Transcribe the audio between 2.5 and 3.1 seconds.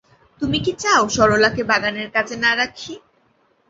রাখি।